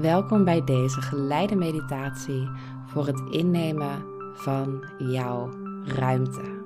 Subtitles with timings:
[0.00, 2.48] Welkom bij deze geleide meditatie
[2.86, 5.50] voor het innemen van jouw
[5.84, 6.64] ruimte.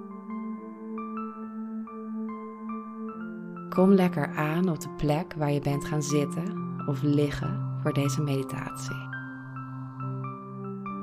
[3.68, 8.22] Kom lekker aan op de plek waar je bent gaan zitten of liggen voor deze
[8.22, 9.08] meditatie.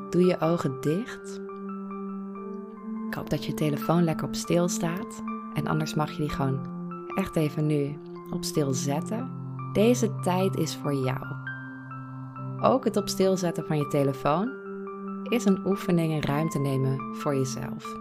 [0.10, 1.42] Doe je ogen dicht.
[3.08, 5.24] Ik hoop dat je telefoon lekker op stil staat.
[5.54, 6.60] En anders mag je die gewoon
[7.16, 8.00] echt even nu
[8.32, 9.30] op stil zetten.
[9.74, 11.48] Deze tijd is voor jou.
[12.62, 14.54] Ook het op stil zetten van je telefoon
[15.24, 17.96] is een oefening en ruimte nemen voor jezelf.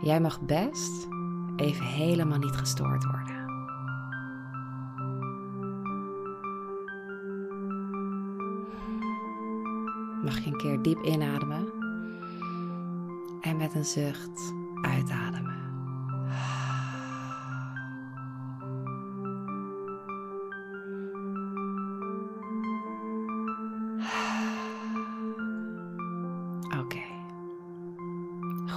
[0.00, 1.08] Jij mag best
[1.56, 3.36] even helemaal niet gestoord worden.
[10.24, 11.72] Mag je een keer diep inademen
[13.40, 15.27] en met een zucht uitademen.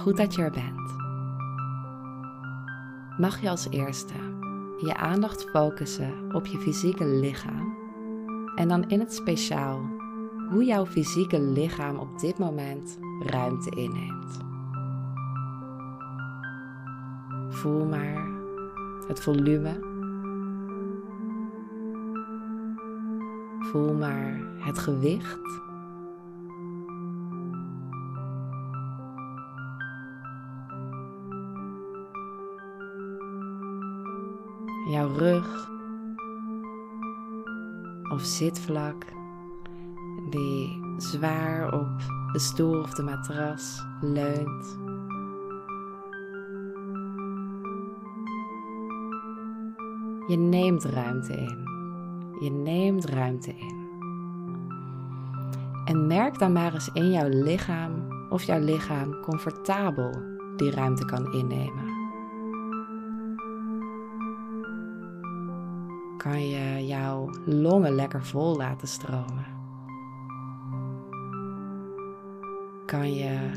[0.02, 0.94] Goed dat je er bent.
[3.18, 4.14] Mag je als eerste
[4.78, 7.76] je aandacht focussen op je fysieke lichaam
[8.54, 9.80] en dan in het speciaal
[10.50, 14.38] hoe jouw fysieke lichaam op dit moment ruimte inneemt.
[17.48, 18.28] Voel maar
[19.08, 19.78] het volume.
[23.60, 25.62] Voel maar het gewicht.
[35.16, 35.70] Rug
[38.12, 39.04] of zitvlak
[40.30, 41.90] die zwaar op
[42.32, 44.78] de stoel of de matras leunt.
[50.28, 51.70] Je neemt ruimte in.
[52.40, 53.80] Je neemt ruimte in.
[55.84, 57.92] En merk dan maar eens in jouw lichaam
[58.30, 60.10] of jouw lichaam comfortabel
[60.56, 61.91] die ruimte kan innemen.
[66.22, 69.46] Kan je jouw longen lekker vol laten stromen?
[72.86, 73.50] Kan je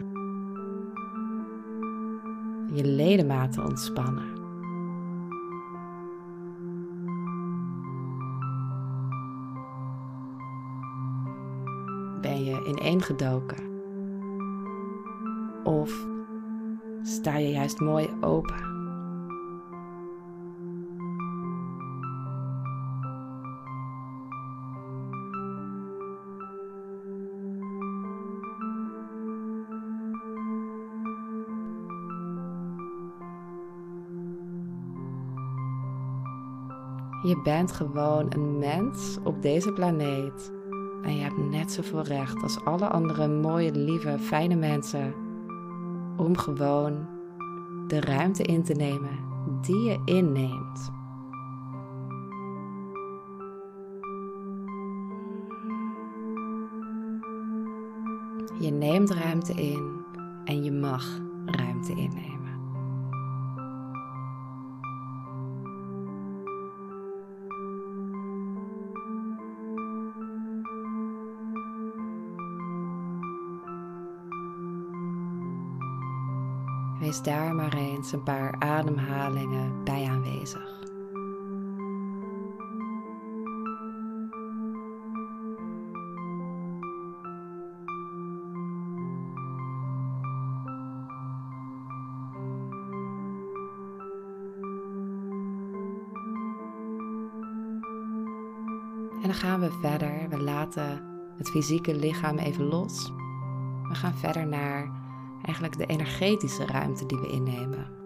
[2.73, 4.33] je ledematen ontspannen?
[12.21, 13.63] Ben je ineengedoken?
[15.63, 16.07] Of
[17.01, 18.74] sta je juist mooi open?
[37.25, 40.51] Je bent gewoon een mens op deze planeet.
[41.01, 45.13] En je hebt net zoveel recht als alle andere mooie, lieve, fijne mensen
[46.17, 47.07] om gewoon
[47.87, 49.19] de ruimte in te nemen
[49.61, 50.91] die je inneemt.
[58.59, 60.05] Je neemt ruimte in
[60.45, 62.44] en je mag ruimte innemen.
[77.21, 80.83] Daar maar eens een paar ademhalingen bij aanwezig.
[99.21, 100.29] En dan gaan we verder.
[100.29, 101.03] We laten
[101.37, 103.11] het fysieke lichaam even los.
[103.87, 105.03] We gaan verder naar
[105.45, 108.03] eigenlijk de energetische ruimte die we innemen.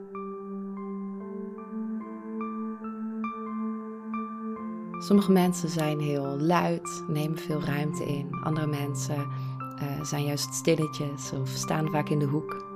[5.01, 8.27] Sommige mensen zijn heel luid, nemen veel ruimte in.
[8.43, 12.67] Andere mensen uh, zijn juist stilletjes of staan vaak in de hoek.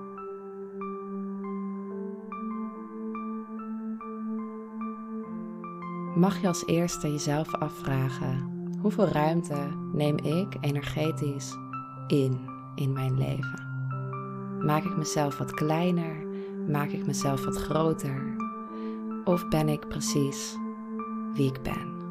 [6.15, 8.49] Mag je als eerste jezelf afvragen:
[8.81, 11.57] hoeveel ruimte neem ik energetisch
[12.07, 12.39] in
[12.75, 13.72] in mijn leven?
[14.65, 16.25] Maak ik mezelf wat kleiner?
[16.67, 18.35] Maak ik mezelf wat groter?
[19.23, 20.55] Of ben ik precies
[21.33, 22.02] wie ik ben?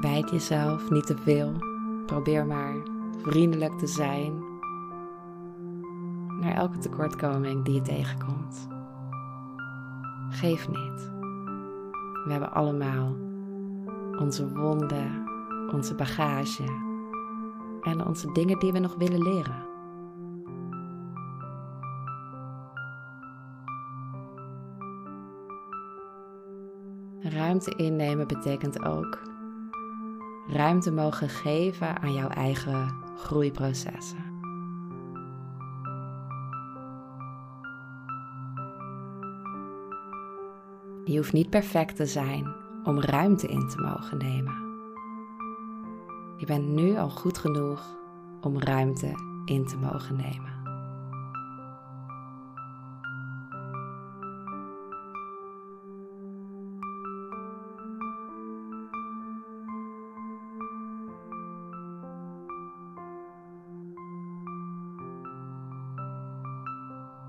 [0.00, 1.52] Verwijt jezelf niet te veel.
[2.06, 2.74] Probeer maar
[3.22, 4.44] vriendelijk te zijn
[6.40, 8.68] naar elke tekortkoming die je tegenkomt.
[10.30, 11.10] Geef niet.
[12.24, 13.16] We hebben allemaal
[14.18, 15.24] onze wonden,
[15.72, 16.64] onze bagage
[17.82, 19.64] en onze dingen die we nog willen leren.
[27.20, 29.18] Ruimte innemen betekent ook
[30.48, 34.34] ruimte mogen geven aan jouw eigen groeiprocessen.
[41.04, 42.54] Je hoeft niet perfect te zijn
[42.84, 44.64] om ruimte in te mogen nemen.
[46.36, 47.96] Je bent nu al goed genoeg
[48.40, 49.12] om ruimte
[49.44, 50.55] in te mogen nemen.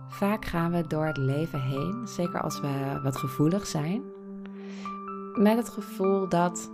[0.08, 4.04] Vaak gaan we door het leven heen, zeker als we wat gevoelig zijn,
[5.34, 6.72] met het gevoel dat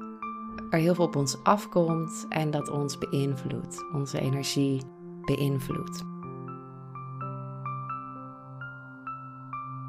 [0.69, 4.81] er heel veel op ons afkomt en dat ons beïnvloedt, onze energie
[5.25, 6.03] beïnvloedt.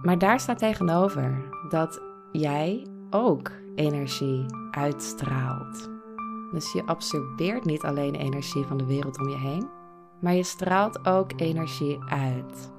[0.02, 2.00] Maar daar staat tegenover dat
[2.32, 5.90] jij ook energie uitstraalt.
[6.52, 9.68] Dus je absorbeert niet alleen energie van de wereld om je heen,
[10.20, 12.72] maar je straalt ook energie uit.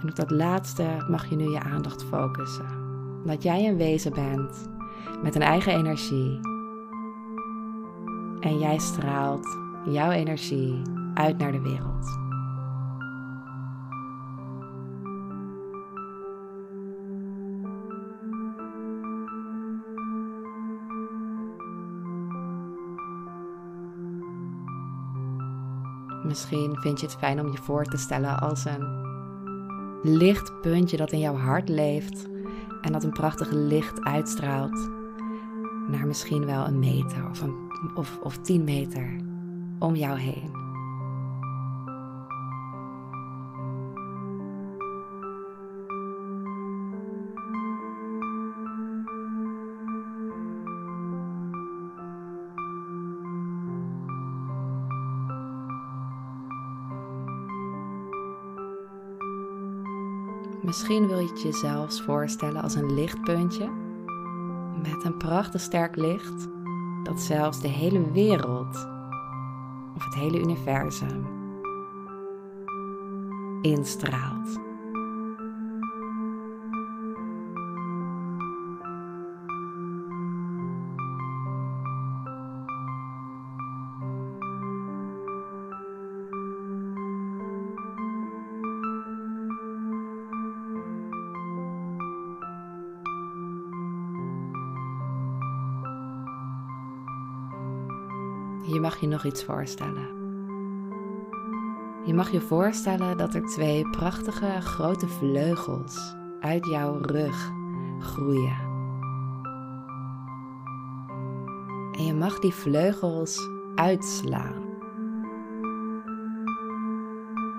[0.00, 2.66] En op dat laatste mag je nu je aandacht focussen.
[3.24, 4.68] Dat jij een wezen bent
[5.22, 6.40] met een eigen energie.
[8.40, 10.82] En jij straalt jouw energie
[11.14, 12.20] uit naar de wereld.
[26.24, 29.11] Misschien vind je het fijn om je voor te stellen als een
[30.02, 32.26] lichtpuntje dat in jouw hart leeft
[32.80, 34.90] en dat een prachtig licht uitstraalt
[35.88, 37.54] naar misschien wel een meter of, een,
[37.94, 39.16] of, of tien meter
[39.78, 40.61] om jou heen.
[60.62, 63.70] Misschien wil je het jezelf voorstellen als een lichtpuntje
[64.82, 66.48] met een prachtig sterk licht
[67.02, 68.88] dat zelfs de hele wereld
[69.96, 71.26] of het hele universum
[73.62, 74.71] instraalt.
[98.72, 100.06] Je mag je nog iets voorstellen.
[102.04, 107.52] Je mag je voorstellen dat er twee prachtige grote vleugels uit jouw rug
[107.98, 108.56] groeien.
[111.92, 114.62] En je mag die vleugels uitslaan.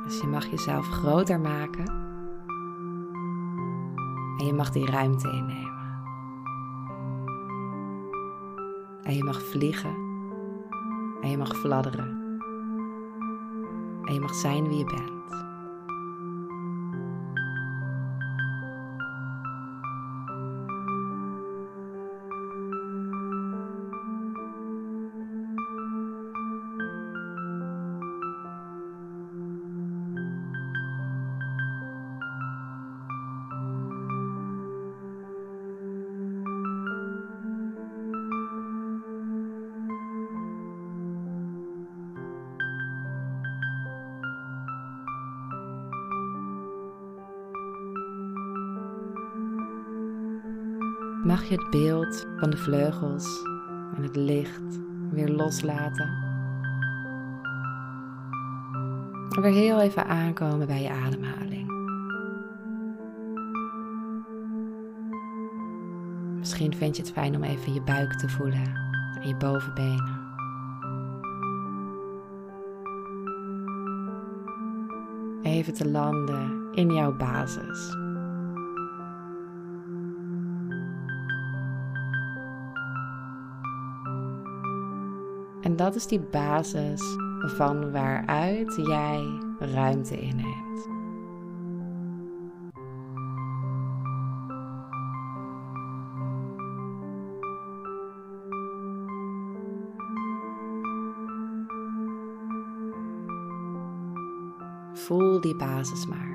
[0.03, 1.86] Dus je mag jezelf groter maken.
[4.38, 5.72] En je mag die ruimte innemen.
[9.03, 10.02] En je mag vliegen
[11.24, 12.39] en je mag fladderen.
[14.03, 15.12] En je mag zijn wie je bent.
[51.24, 53.44] Mag je het beeld van de vleugels
[53.96, 54.80] en het licht
[55.12, 56.22] weer loslaten.
[59.36, 61.72] En weer heel even aankomen bij je ademhaling.
[66.38, 68.74] Misschien vind je het fijn om even je buik te voelen
[69.22, 70.22] en je bovenbenen.
[75.44, 78.02] Even te landen in jouw basis.
[85.63, 87.01] En dat is die basis
[87.39, 90.88] van waaruit jij ruimte inneemt.
[104.93, 106.33] Voel die basis maar.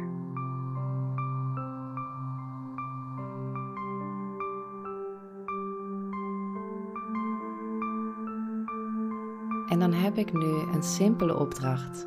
[9.68, 12.06] En dan heb ik nu een simpele opdracht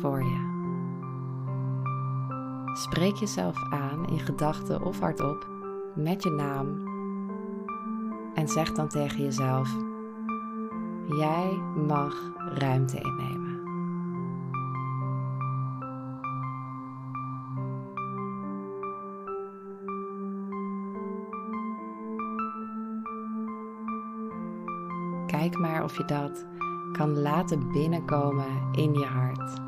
[0.00, 0.54] voor je.
[2.72, 5.48] Spreek jezelf aan in gedachten of hardop
[5.94, 6.94] met je naam
[8.34, 9.76] en zeg dan tegen jezelf:
[11.06, 12.14] Jij mag
[12.54, 13.44] ruimte innemen.
[25.26, 26.46] Kijk maar of je dat
[26.96, 29.65] kan laten binnenkomen in je hart.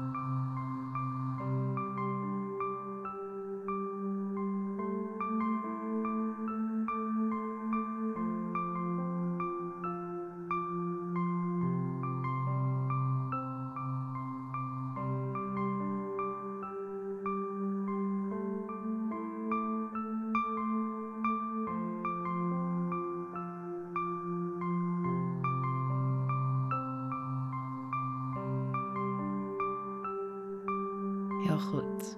[31.59, 32.15] Heel goed.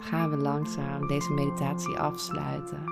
[0.00, 2.82] Gaan we langzaam deze meditatie afsluiten.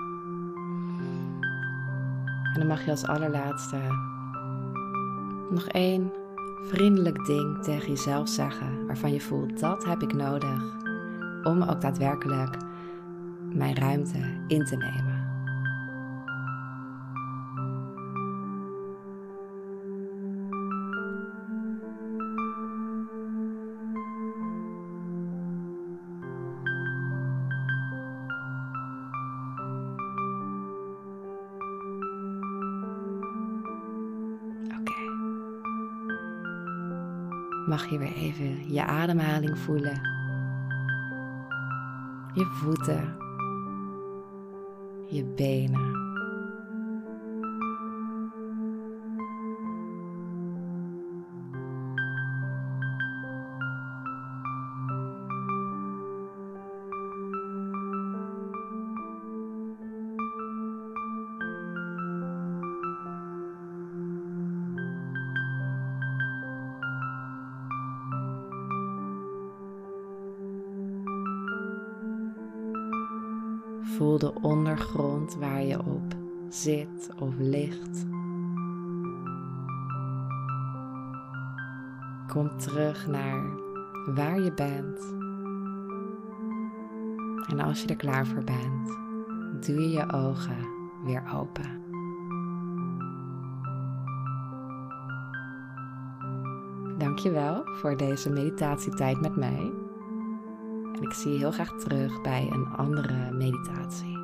[2.53, 3.77] En dan mag je als allerlaatste
[5.51, 6.13] nog één
[6.63, 10.63] vriendelijk ding tegen jezelf zeggen waarvan je voelt dat heb ik nodig
[11.43, 12.57] om ook daadwerkelijk
[13.53, 15.18] mijn ruimte in te nemen.
[37.79, 40.01] Mag je weer even je ademhaling voelen.
[42.35, 43.17] Je voeten,
[45.09, 46.08] je benen.
[73.97, 76.15] Voel de ondergrond waar je op
[76.49, 78.07] zit of ligt.
[82.27, 83.45] Kom terug naar
[84.15, 85.15] waar je bent.
[87.49, 88.99] En als je er klaar voor bent,
[89.67, 90.69] doe je je ogen
[91.05, 91.83] weer open.
[96.99, 99.73] Dankjewel voor deze meditatietijd met mij.
[100.99, 104.17] En ik zie je heel graag terug bij een andere meditatie.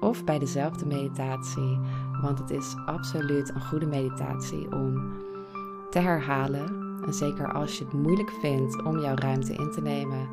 [0.00, 1.78] Of bij dezelfde meditatie,
[2.22, 5.12] want het is absoluut een goede meditatie om
[5.90, 6.86] te herhalen.
[7.06, 10.28] En zeker als je het moeilijk vindt om jouw ruimte in te nemen,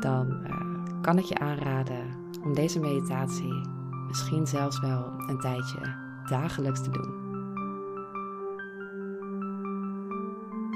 [0.00, 2.06] dan uh, kan ik je aanraden
[2.44, 3.60] om deze meditatie
[4.06, 5.94] misschien zelfs wel een tijdje
[6.28, 7.22] dagelijks te doen.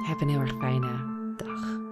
[0.06, 1.87] Heb een heel erg fijne dag.